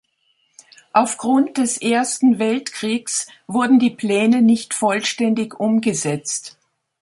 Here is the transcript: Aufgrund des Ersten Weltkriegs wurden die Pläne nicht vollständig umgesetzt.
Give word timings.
Aufgrund 0.93 1.57
des 1.57 1.77
Ersten 1.79 2.39
Weltkriegs 2.39 3.27
wurden 3.45 3.77
die 3.77 3.91
Pläne 3.91 4.41
nicht 4.41 4.73
vollständig 4.73 5.59
umgesetzt. 5.59 6.57